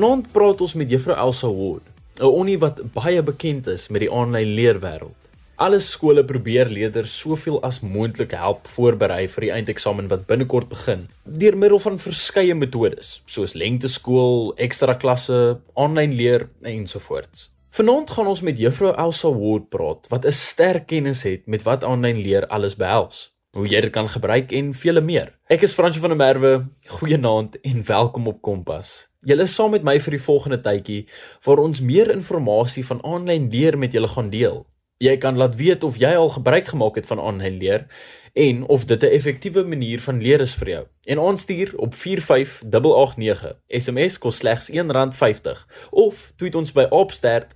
[0.00, 1.84] Vanaand praat ons met Juffrou Elsa Ward,
[2.20, 5.18] 'n onnie wat baie bekend is met die aanlyn leerwêreld.
[5.56, 11.08] Alle skole probeer leerders soveel as moontlik help voorberei vir die eindeksamen wat binnekort begin
[11.24, 17.50] deur middel van verskeie metodes, soos lengteskool, ekstra klasse, aanlyn leer ensovoorts.
[17.70, 21.84] Vanaand gaan ons met Juffrou Elsa Ward praat wat 'n sterk kennis het met wat
[21.84, 25.36] aanlyn leer alles behels, hoe jy dit kan gebruik en vele meer.
[25.50, 26.66] Ek is Fransjo van der Merwe.
[26.88, 29.09] Goeienaand en welkom op Kompas.
[29.20, 31.02] Julle saam met my vir die volgende tydjie
[31.44, 34.64] waar ons meer inligting van aanlyn leer met julle gaan deel.
[35.00, 37.84] Jy kan laat weet of jy al gebruik gemaak het van aanlyn leer
[38.32, 40.86] en of dit 'n effektiewe manier van leer is vir jou.
[41.04, 43.60] En aanstuur op 45889.
[43.68, 46.86] SMS kos slegs R1.50 of tweet ons by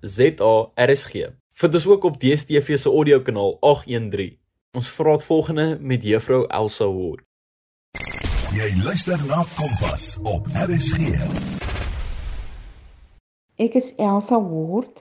[0.01, 1.13] @ZARSG.
[1.53, 4.39] Vind ons ook op DStv se audiokanaal 813.
[4.73, 7.25] Ons vra dit volgende met juffrou Elsa Ward.
[8.53, 11.15] Jy luister na Kompas op RSG.
[13.57, 15.01] Ek is Elsa Ward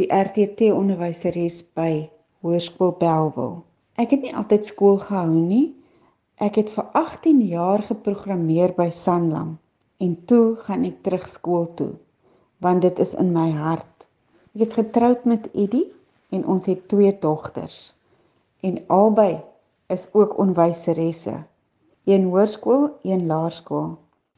[0.00, 2.08] die RTT onderwyseres by
[2.40, 3.58] Hoërskool Belwel.
[4.00, 5.74] Ek het nie altyd skool gehou nie.
[6.40, 9.58] Ek het vir 18 jaar geprogrammeer by Sanlam
[10.00, 11.92] en toe gaan ek terug skool toe
[12.64, 14.08] want dit is in my hart.
[14.56, 15.90] Ek is getroud met Eddie
[16.32, 17.92] en ons het twee dogters
[18.64, 19.42] en albei
[19.92, 21.42] is ook onderwyseresse.
[22.10, 23.90] Een hoërskool, een laerskool.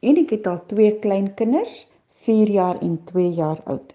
[0.09, 1.75] En ek het al twee kleinkinders,
[2.25, 3.95] 4 jaar en 2 jaar oud.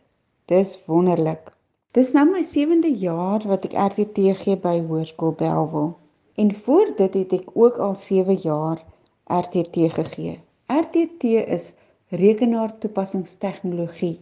[0.50, 1.52] Dis wonderlik.
[1.98, 5.89] Dis nou my 7de jaar wat ek RTT gee by Hoërskool Belwel.
[6.42, 8.80] En voor dit het ek ook al 7 jaar
[9.42, 10.36] RTT gegee.
[10.66, 11.23] RTT
[11.58, 11.73] is
[12.23, 14.17] rekenaartoepassingstegnologie.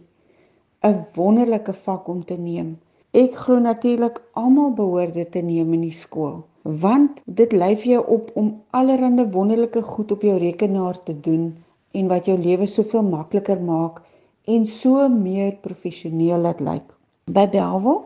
[0.84, 2.78] 'n Wonderlike vak om te neem.
[3.24, 7.90] Ek glo natuurlik almal behoort dit te neem in die skool, want dit lei vir
[7.92, 11.54] jou op om allerlei wonderlike goed op jou rekenaar te doen
[11.92, 14.02] en wat jou lewe soveel makliker maak
[14.44, 16.86] en so meer professioneel laat lyk.
[17.30, 18.04] By Belwel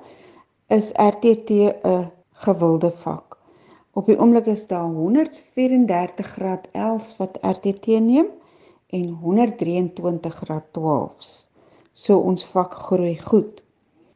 [0.68, 1.50] is RTT
[1.84, 2.10] 'n
[2.44, 3.36] gewilde vak.
[3.92, 8.26] Op die oomblik is daar 134 graad 11 wat RTT neem
[8.86, 11.48] en 123 graad 12s.
[11.92, 13.64] So ons vak groei goed.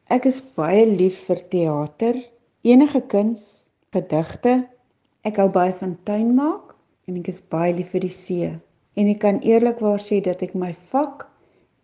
[0.07, 2.15] Ek is baie lief vir teater,
[2.61, 3.64] enige kuns,
[3.95, 4.55] gedigte.
[5.25, 6.75] Ek hou baie van tuin maak
[7.07, 8.51] en ek is baie lief vir die see.
[8.99, 11.25] En ek kan eerlikwaar sê dat ek my vak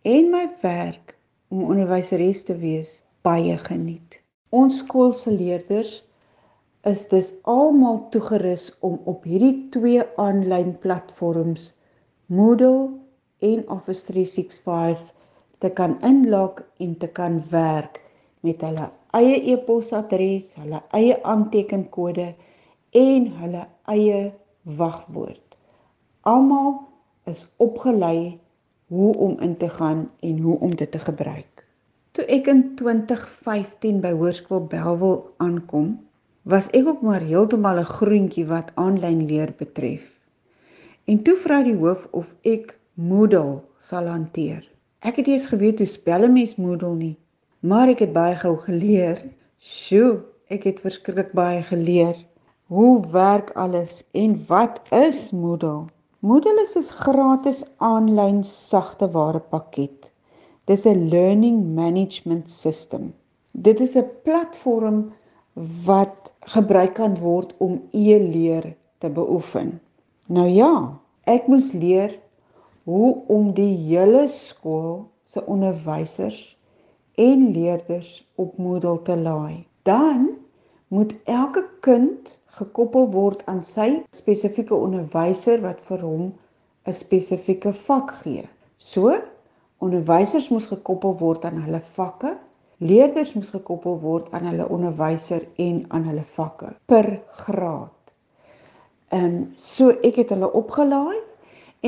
[0.08, 1.16] en my werk
[1.52, 4.18] om onderwyseres te wees baie geniet.
[4.52, 6.00] Ons skool se leerders
[6.88, 11.70] is dus almal toegerus om op hierdie twee aanlyn platforms
[12.32, 12.90] Moodle
[13.44, 15.12] en Office 365
[15.62, 18.00] te kan inlog en te kan werk
[18.42, 22.32] met hulle eie e-posadres, hulle eie aantekenkode
[22.96, 25.56] en hulle eie wagwoord.
[26.22, 26.78] Almal
[27.28, 28.38] is opgelei
[28.92, 31.64] hoe om in te gaan en hoe om dit te gebruik.
[32.12, 35.94] Toe ek in 2015 by Hoërskool Belwel aankom,
[36.42, 40.04] was ek ook maar heeltemal 'n groentjie wat aanlyn leer betref.
[41.04, 44.68] En toe vra die hoof of ek Moodle sal hanteer.
[45.00, 47.16] Ek het eers geweet hoe spel 'n mens Moodle nie,
[47.62, 49.22] maar ek het baie gou geleer.
[49.58, 52.16] Sjoe, ek het verskriklik baie geleer.
[52.72, 55.88] Hoe werk alles en wat is Moodle?
[56.20, 60.12] Moodle is 'n gratis aanlyn sagteware pakket
[60.70, 63.14] Dis 'n learning management system.
[63.50, 64.98] Dit is 'n platform
[65.84, 69.80] wat gebruik kan word om e-leer te beoefen.
[70.26, 72.18] Nou ja, ek moes leer
[72.84, 76.56] hoe om die hele skool se onderwysers
[77.14, 79.66] en leerders op Moodle te laai.
[79.82, 80.30] Dan
[80.88, 86.32] moet elke kind gekoppel word aan sy spesifieke onderwyser wat vir hom
[86.86, 88.48] 'n spesifieke vak gee.
[88.76, 89.18] So
[89.82, 92.36] Onderwysers moes gekoppel word aan hulle vakke.
[92.78, 97.08] Leerders moes gekoppel word aan hulle onderwyser en aan hulle vakke per
[97.40, 98.12] graad.
[99.10, 101.18] Ehm so ek het hulle opgelaai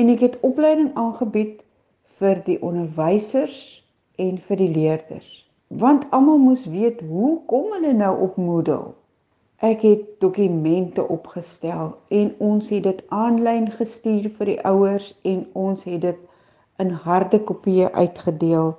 [0.01, 1.63] en ek het opleiding aangebied
[2.19, 3.59] vir die onderwysers
[4.17, 5.31] en vir die leerders.
[5.67, 8.93] Want almal moes weet hoe kom hulle nou op Moodle?
[9.63, 15.83] Ek het dokumente opgestel en ons het dit aanlyn gestuur vir die ouers en ons
[15.89, 16.19] het dit
[16.83, 18.75] in harde kopieë uitgedeel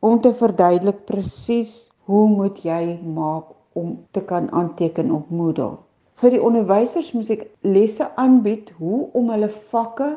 [0.00, 1.76] om te verduidelik presies
[2.10, 5.76] hoe moet jy maak om te kan aanteken op Moodle.
[6.20, 10.14] Vir die onderwysers moet ek lesse aanbied hoe om hulle vakke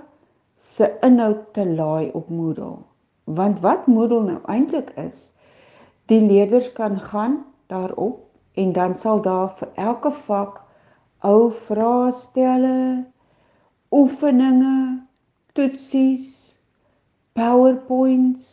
[0.55, 2.77] se inhoud te laai op Moodle.
[3.29, 5.33] Want wat Moodle nou eintlik is,
[6.09, 8.25] die leerders kan gaan daarop
[8.57, 10.63] en dan sal daar vir elke vak
[11.21, 13.05] ou vraestelle,
[13.91, 15.05] oefeninge,
[15.53, 16.57] toetsies
[17.37, 18.47] PowerPoints,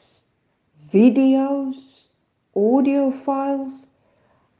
[0.93, 2.11] video's,
[2.52, 3.87] audio files,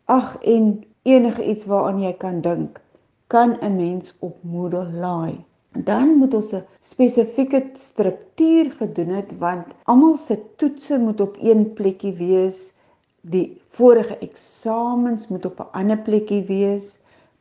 [0.05, 0.71] ag en
[1.03, 2.81] enige iets waaraan jy kan dink,
[3.27, 5.45] kan 'n mens op Moodle laai.
[5.85, 11.73] Dan moet ons 'n spesifieke struktuur gedoen het want almal se toetse moet op een
[11.73, 12.75] plekkie wees.
[13.21, 16.99] Die vorige eksamens moet op 'n ander plekkie wees.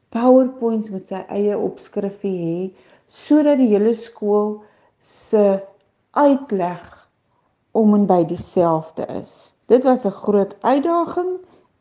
[0.09, 2.59] PowerPoints moet sy eie opskrifie hê
[3.07, 4.63] sodat die hele skool
[4.99, 5.63] se
[6.11, 7.09] uitleg
[7.71, 9.55] om en by dieselfde is.
[9.65, 11.31] Dit was 'n groot uitdaging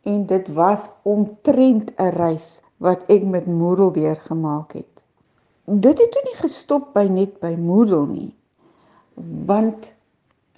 [0.02, 4.93] en dit was omtrent 'n reis wat ek met Moodle deurgemaak het.
[5.64, 8.34] Dit het toe nie gestop by net by Moodle nie.
[9.48, 9.94] Want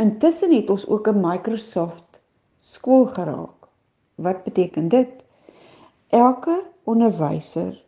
[0.02, 2.20] intussen het ons ook 'n Microsoft
[2.60, 3.68] skool geraak.
[4.14, 5.24] Wat beteken dit?
[6.08, 7.84] Elke onderwyser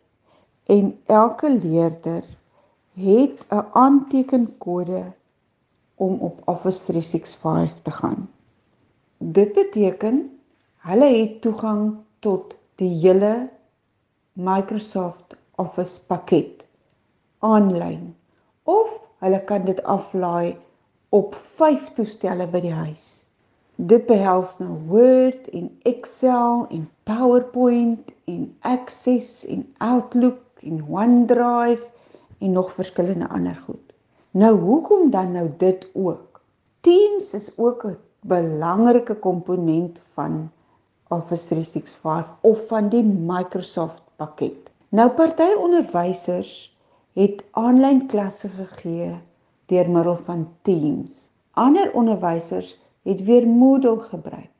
[0.66, 2.24] en elke leerder
[2.94, 5.12] het 'n aantekenkode
[5.94, 8.30] om op Office 365 te gaan.
[9.16, 10.38] Dit beteken
[10.76, 13.50] hulle het toegang tot die hele
[14.32, 16.68] Microsoft Office pakket
[17.38, 18.14] aanlyn
[18.64, 18.90] of
[19.24, 20.56] hulle kan dit aflaai
[21.08, 23.06] op 5 toestelle by die huis.
[23.76, 31.86] Dit behels nou Word en Excel en PowerPoint en Access en Outlook en OneDrive
[32.38, 33.94] en nog verskillende ander goed.
[34.30, 36.40] Nou hoekom dan nou dit ook?
[36.80, 40.50] Teams is ook 'n belangrike komponent van
[41.08, 44.70] Office 365 of van die Microsoft pakket.
[44.88, 46.77] Nou party onderwysers
[47.18, 49.14] het aanlyn klasse gegee
[49.70, 51.30] deur middel van Teams.
[51.58, 54.54] Ander onderwysers het weer Moodle gebruik.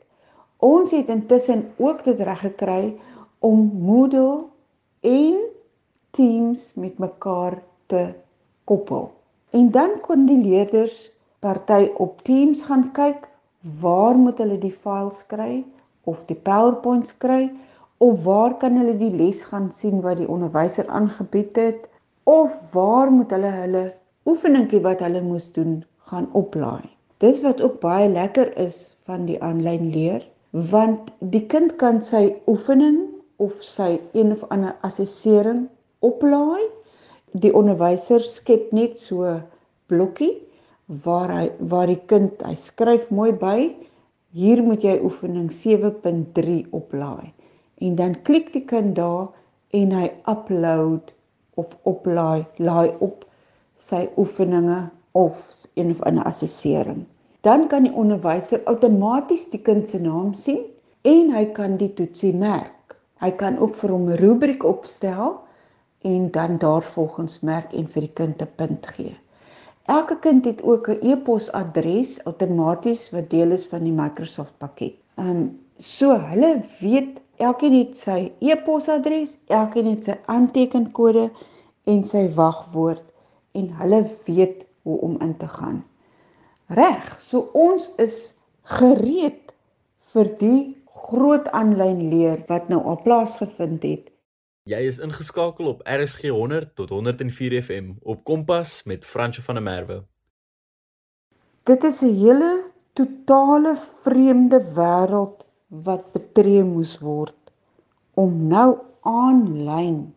[0.56, 2.96] Ons het intussen ook dit reg gekry
[3.38, 4.49] om Moodle
[5.00, 5.37] en
[6.10, 8.02] Teams met mekaar te
[8.64, 9.12] koppel.
[9.50, 10.96] En dan kon die leerders
[11.38, 13.28] party op Teams gaan kyk
[13.81, 15.62] waar moet hulle die files kry
[16.11, 17.52] of die PowerPoints kry
[18.02, 21.87] of waar kan hulle die les gaan sien wat die onderwyser aangebied het
[22.28, 23.84] of waar moet hulle hulle
[24.28, 25.78] oefeningkie wat hulle moes doen
[26.10, 26.84] gaan oplaai.
[27.25, 30.26] Dis wat ook baie lekker is van die aanlyn leer
[30.72, 33.00] want die kind kan sy oefening
[33.36, 35.66] of sy een of ander assessering
[36.08, 36.64] oplaai
[37.44, 39.34] die onderwyser skep net so
[39.92, 40.32] blokkie
[41.04, 43.58] waar hy waar die kind hy skryf mooi by
[44.40, 47.28] hier moet jy oefening 7.3 oplaai
[47.84, 49.28] en dan klik die kind daar
[49.76, 51.12] en hy upload
[51.62, 53.26] of oplaai laai op
[53.88, 54.81] sy oefeninge
[55.12, 55.34] of
[55.75, 57.05] een of ander assessering
[57.46, 60.64] dan kan die onderwyser outomaties die kind se naam sien
[61.02, 65.38] en hy kan die toetsie merk hy kan ook vir hom 'n rubriek opstel
[66.02, 69.16] en dan daarvolgens merk en vir die kind 'n punt gee.
[69.84, 74.94] Elke kind het ook 'n e-posadres outomaties wat deel is van die Microsoft pakket.
[75.16, 81.29] Ehm um, so hulle weet elkeen het sy e-posadres, elkeen het sy aantekenkode
[81.88, 83.05] en sy wagwoord
[83.58, 85.85] en hulle weet hoe om in te gaan.
[86.67, 88.35] Reg, so ons is
[88.79, 89.55] gereed
[90.12, 90.61] vir die
[91.08, 94.08] groot aanlyn leer wat nou al plaasgevind het
[94.69, 99.64] Jy is ingeskakel op RSG 100 tot 104 FM op Kompas met Fransjo van der
[99.64, 99.97] Merwe.
[101.64, 107.37] Dit is 'n hele totale vreemde wêreld wat betree moes word
[108.14, 110.14] om nou aanlyn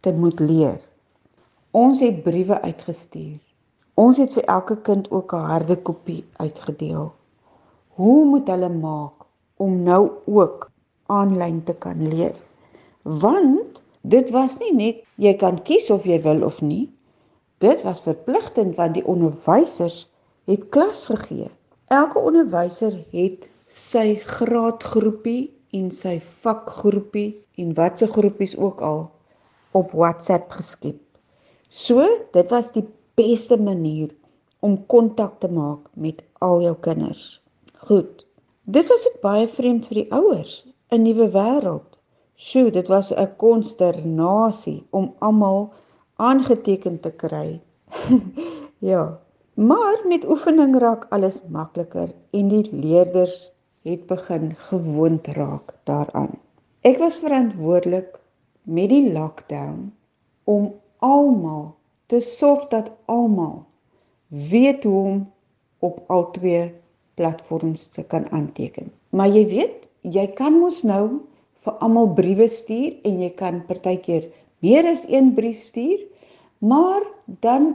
[0.00, 0.80] te moet leer.
[1.70, 3.40] Ons het briewe uitgestuur.
[3.94, 7.12] Ons het vir elke kind ook 'n harde kopie uitgedeel.
[7.88, 10.70] Hoe moet hulle maak om nou ook
[11.06, 12.34] aanlyn te kan leer?
[13.04, 16.88] want dit was nie net jy kan kies of jy wil of nie.
[17.60, 20.08] Dit was verpligtend want die onderwysers
[20.48, 21.50] het klas gegee.
[21.92, 29.00] Elke onderwyser het sy graadgroepie en sy vakgroepie en watse groepies ook al
[29.74, 31.00] op WhatsApp geskep.
[31.68, 32.84] So, dit was die
[33.18, 34.12] beste manier
[34.62, 37.40] om kontak te maak met al jou kinders.
[37.88, 38.22] Goed.
[38.62, 40.54] Dit was ook baie vreemd vir die ouers,
[40.94, 41.98] 'n nuwe wêreld.
[42.38, 45.72] Sjoe, dit was 'n konsternasie om almal
[46.16, 47.60] aangeteken te kry.
[48.92, 49.18] ja,
[49.54, 53.53] maar met oefening raak alles makliker en die leerders
[53.84, 56.32] het begin gewoond raak daaraan.
[56.80, 58.16] Ek was verantwoordelik
[58.62, 59.92] met die lockdown
[60.48, 60.72] om
[61.04, 61.74] almal
[62.08, 63.64] te sorg dat almal
[64.28, 65.20] weet hoe om
[65.84, 66.72] op al twee
[67.14, 68.92] platforms te kan aanteken.
[69.08, 71.20] Maar jy weet, jy kan mos nou
[71.64, 74.28] vir almal briewe stuur en jy kan partykeer
[74.64, 76.00] meer as een brief stuur,
[76.58, 77.04] maar
[77.44, 77.74] dan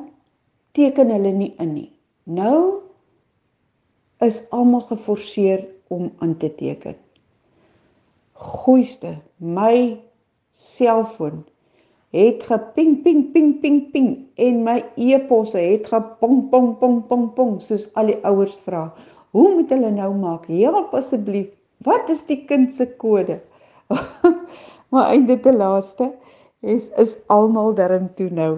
[0.73, 1.91] teken hulle nie in nie.
[2.23, 2.81] Nou
[4.25, 6.95] is almal geforseer om aan te teken.
[8.39, 9.99] Goeiste, my
[10.55, 11.43] selfoon
[12.15, 14.09] het geping ping ping ping ping
[14.41, 18.87] en my e-posse het gepong pong pong pong pong soos al die ouers vra.
[19.35, 20.47] Hoe moet hulle nou maak?
[20.49, 21.51] Help asseblief.
[21.85, 23.37] Wat is die kind se kode?
[24.89, 26.09] maar einde te laaste
[26.61, 28.53] is is almal darm toe nou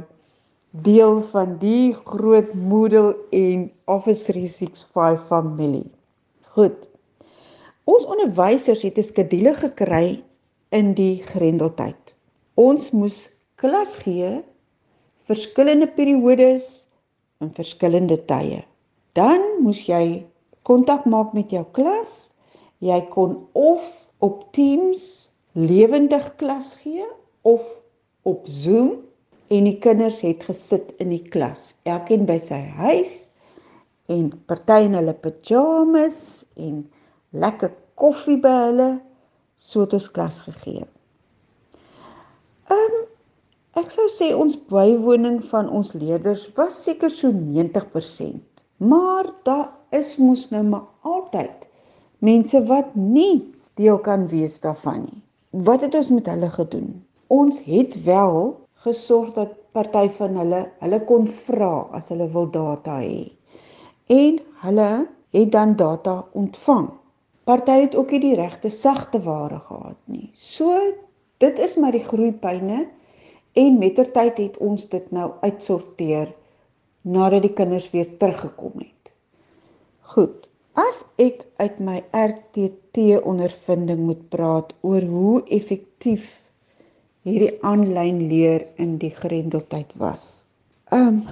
[0.71, 5.91] deel van die groot Moodle en Office 365 familie.
[6.55, 6.90] Goed.
[7.89, 10.23] Ons onderwysers het 'n skedule gekry
[10.69, 12.13] in die Grendeltyd.
[12.55, 14.43] Ons moes klas gee
[15.25, 16.88] verskillende periodes
[17.39, 18.63] en verskillende tye.
[19.13, 20.25] Dan moes jy
[20.63, 22.33] kontak maak met jou klas.
[22.79, 27.05] Jy kon of op Teams lewendig klas gee
[27.41, 27.61] of
[28.21, 29.01] op Zoom
[29.47, 33.31] en die kinders het gesit in die klas, elkeen by sy huis
[34.11, 36.85] en party in hulle pyjamas en
[37.31, 38.89] lekker koffie by hulle
[39.55, 40.85] so het ons klas gegee.
[42.71, 43.07] Ehm um,
[43.79, 50.17] ek sou sê ons bywoning van ons leerders was seker so 90%, maar daar is
[50.19, 51.67] mos nou maar altyd
[52.19, 55.21] mense wat nie deel kan wees daarvan nie.
[55.67, 56.89] Wat het ons met hulle gedoen?
[57.27, 63.00] Ons het wel gesorg dat party van hulle hulle kon vra as hulle wil data
[63.00, 63.31] hê.
[64.11, 64.91] En hulle
[65.31, 66.89] het dan data ontvang.
[67.51, 70.29] Party het ook nie die regte sagte ware gehad nie.
[70.39, 70.72] So
[71.43, 72.86] dit is maar die groeipyne
[73.60, 76.31] en mettertyd het ons dit nou uitsorteer
[77.01, 79.12] nadat die kinders weer teruggekom het.
[80.15, 80.48] Goed.
[80.79, 86.31] As ek uit my RTT ondervinding moet praat oor hoe effektief
[87.27, 90.46] hierdie aanlyn leer in die grendeltyd was.
[90.88, 91.25] Um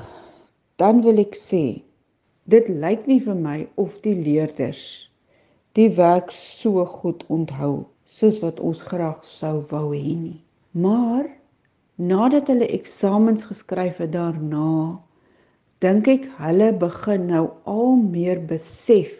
[0.75, 1.79] dan wil ek sê
[2.43, 5.08] dit lyk nie vir my of die leerders
[5.79, 7.73] die werk so goed onthou
[8.19, 10.39] soos wat ons graag sou wou hê nie.
[10.75, 11.29] Maar
[11.95, 14.97] nadat hulle eksamens geskryf het daarna
[15.85, 17.45] dink ek hulle begin nou
[17.75, 19.13] al meer besef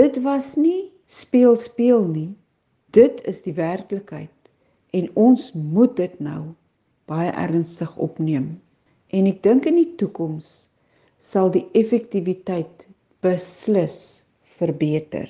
[0.00, 0.88] dit was nie
[1.20, 2.32] speel speel nie.
[2.96, 4.32] Dit is die werklikheid
[4.96, 6.54] en ons moet dit nou
[7.10, 8.54] baie ernstig opneem.
[9.12, 10.70] En ek dink in die toekoms
[11.20, 12.88] sal die effektiwiteit
[13.24, 13.98] beslis
[14.56, 15.28] verbeter.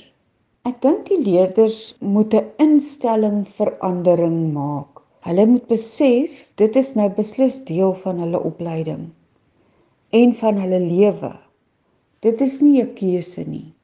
[0.68, 5.02] Ek dink die leerders moet 'n instelling verandering maak.
[5.26, 9.02] Hulle moet besef dit is nou beslis deel van hulle opleiding
[10.20, 11.32] en van hulle lewe.
[12.26, 13.74] Dit is nie 'n keuse nie.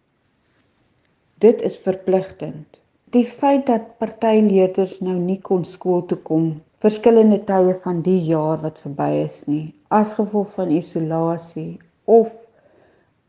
[1.38, 2.80] Dit is verpligtend.
[3.10, 6.48] Die feit dat party leerders nou nie kon skool toe kom
[6.80, 12.30] verskillende tye van die jaar wat verby is nie as gevolg van isolasie of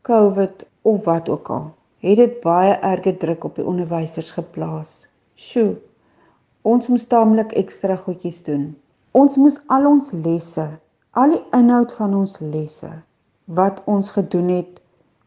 [0.08, 1.66] COVID of wat ook al
[2.02, 5.06] het dit baie erge druk op die onderwysers geplaas.
[5.38, 5.76] Sjoe.
[6.62, 8.72] Ons moes taamlik ekstra goedjies doen.
[9.18, 10.66] Ons moes al ons lesse,
[11.18, 12.92] al die inhoud van ons lesse
[13.44, 14.78] wat ons gedoen het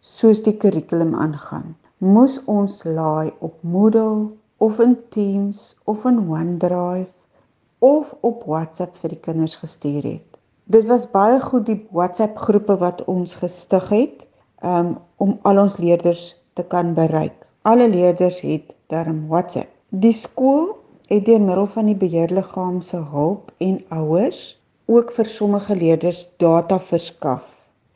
[0.02, 7.12] soos die kurrikulum aangaan, moes ons laai op Moodle of in Teams of in OneDrive
[7.80, 10.40] of op WhatsApp vir die kinders gestuur het.
[10.66, 14.26] Dit was baie goed die WhatsApp groepe wat ons gestig het
[14.64, 17.36] um, om al ons leerders te kan bereik.
[17.62, 19.72] Alle leerders het daarom WhatsApp.
[19.90, 20.76] Die skool
[21.12, 24.42] het deur middel van die beheerliggaam se hulp en ouers
[24.86, 27.46] ook vir sommige leerders data verskaf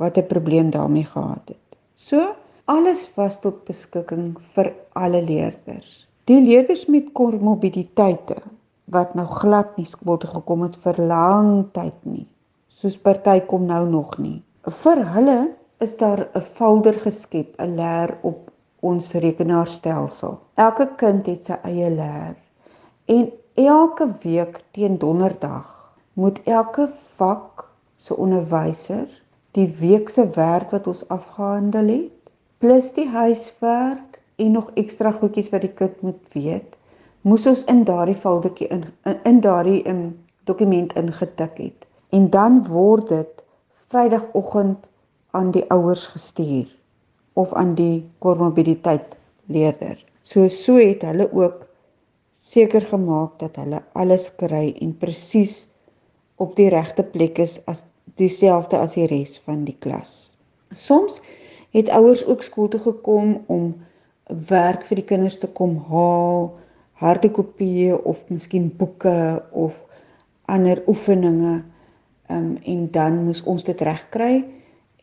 [0.02, 1.78] wat 'n probleem daarmee gehad het.
[1.96, 2.36] So
[2.66, 6.08] alles was tot beskikking vir alle leerders.
[6.26, 8.38] Die leerders met komorbiditeite
[8.86, 12.28] wat nou glad nie skool toe gekom het vir lang tyd nie.
[12.68, 14.42] Soos party kom nou nog nie.
[14.84, 15.40] Vir hulle
[15.80, 18.49] is daar 'n folder geskep, 'n leer op
[18.80, 20.38] ons rekenaarstelsel.
[20.56, 22.38] Elke kind het sy eie leer.
[23.06, 25.68] En elke week teen donderdag
[26.14, 27.66] moet elke vak
[27.98, 29.08] se onderwyser
[29.58, 35.50] die week se werk wat ons afgehandel het, plus die huiswerk en nog ekstra goedjies
[35.52, 36.78] wat die kind moet weet,
[37.28, 40.04] moes ons in daardie foldertjie in in, in daardie um,
[40.48, 41.88] dokument ingetik het.
[42.16, 43.46] En dan word dit
[43.90, 44.90] Vrydagoggend
[45.32, 46.79] aan die ouers gestuur
[47.40, 49.16] of aan die komorbiditeit
[49.48, 49.98] leerder.
[50.22, 51.66] So so het hulle ook
[52.40, 55.68] seker gemaak dat hulle alles kry en presies
[56.40, 57.84] op die regte plek is as
[58.20, 60.34] dieselfde as die res van die klas.
[60.72, 61.20] Soms
[61.76, 63.74] het ouers ook skool toe gekom om
[64.50, 66.52] werk vir die kinders te kom haal,
[67.02, 69.86] harde kopieë of miskien boeke of
[70.52, 71.60] ander oefeninge.
[72.30, 74.44] Ehm um, en dan moes ons dit regkry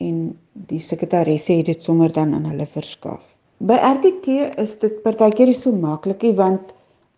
[0.01, 0.39] en
[0.71, 3.23] die sekretaresse het dit sommer dan aan hulle verskaf.
[3.59, 6.75] By RTT is dit partykeer so maklikie want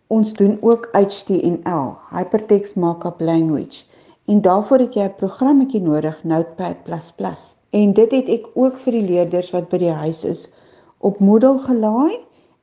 [0.07, 3.83] ons doen ook HTML, Hypertext Markup Language.
[4.25, 6.77] En daarvoor het jy 'n programmetjie nodig, Notepad++.
[7.69, 10.53] En dit het ek ook vir die leerders wat by die huis is
[10.97, 12.17] op Moodle gelaai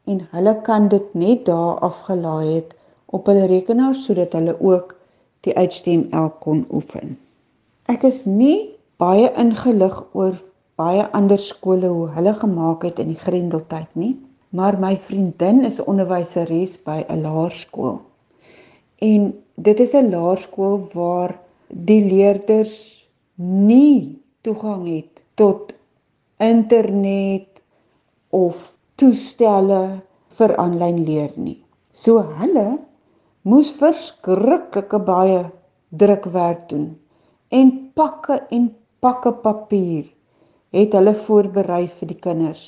[0.04, 2.74] en hulle kan dit net daar afgelaai het
[3.06, 4.96] op hulle rekenaar sodat hulle ook
[5.40, 7.18] die HTML kon oefen.
[7.86, 10.36] Ek is nie baie ingelig oor
[10.80, 14.14] baie ander skole hoe hulle gemaak het in die Grendeltyd nie,
[14.56, 18.00] maar my vriendin is onderwyseres by 'n laerskool.
[19.00, 21.36] En dit is 'n laerskool waar
[21.68, 25.72] die leerders nie toegang het tot
[26.38, 27.62] internet
[28.30, 30.00] of toestelle
[30.38, 31.64] vir aanlyn leer nie.
[31.92, 32.78] So hulle
[33.42, 35.44] moes verskriklike baie
[35.88, 36.98] drukwerk doen
[37.48, 40.04] en pakke en pakke papier
[40.76, 42.62] het hulle voorberei vir die kinders.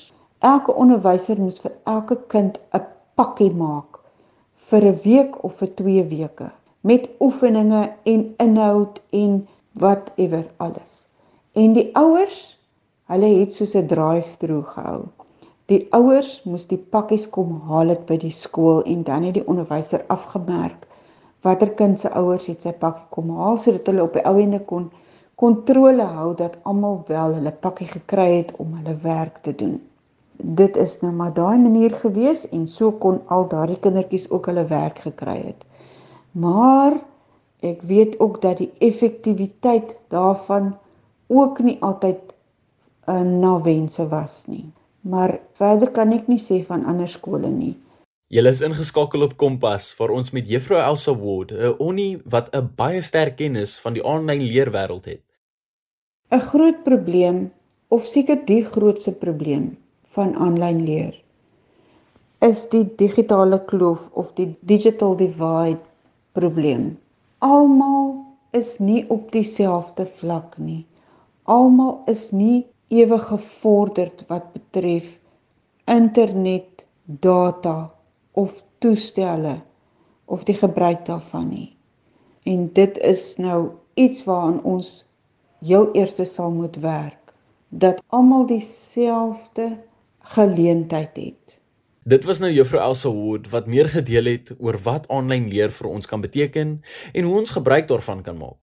[0.44, 4.00] Elke onderwyser moes vir elke kind 'n pakkie maak
[4.70, 11.04] vir 'n week of vir 2 weke met oefeninge en inhoud en whatever alles.
[11.52, 12.56] En die ouers,
[13.06, 15.08] hulle het soos 'n drive-through gehou.
[15.66, 19.46] Die ouers moes die pakkies kom haal dit by die skool en dan het die
[19.46, 20.88] onderwyser afgemerk
[21.42, 24.58] watter kind se ouers het sy pakkie kom haal sodat hulle op die ou ende
[24.70, 24.88] kon
[25.38, 29.76] kontrole hou dat almal wel hulle pakkie gekry het om hulle werk te doen.
[30.58, 34.64] Dit is nou maar daai manier gewees en so kon al daardie kindertjies ook hulle
[34.66, 35.62] werk gekry het.
[36.34, 36.98] Maar
[37.62, 40.72] ek weet ook dat die effektiwiteit daarvan
[41.26, 42.34] ook nie altyd
[43.06, 44.66] uh, na wense was nie.
[45.06, 47.76] Maar verder kan ek nie sê van ander skole nie.
[48.28, 52.74] Jy is ingeskakel op Kompas waar ons met Juffrou Elsa Ward, 'n onnie wat 'n
[52.76, 55.27] baie sterk kennis van die aanlyn leerwêreld het.
[56.30, 57.38] 'n Groot probleem
[57.88, 59.76] of seker die grootste probleem
[60.16, 61.14] van aanlyn leer
[62.48, 65.80] is die digitale kloof of die digital divide
[66.32, 66.98] probleem.
[67.38, 68.12] Almal
[68.52, 70.84] is nie op dieselfde vlak nie
[71.48, 75.08] almal is nie ewig gevorderd wat betref
[75.88, 77.90] internet, data
[78.32, 78.52] of
[78.84, 79.56] toestelle
[80.24, 81.70] of die gebruik daarvan nie.
[82.44, 84.90] En dit is nou iets waaraan ons
[85.64, 87.16] heel eers sal moet werk
[87.68, 89.76] dat almal dieselfde
[90.18, 91.58] geleentheid het.
[92.08, 95.88] Dit was nou Juffrou Elsa Wood wat meer gedeel het oor wat aanlyn leer vir
[95.88, 96.80] ons kan beteken
[97.12, 98.56] en hoe ons gebruik daarvan kan maak.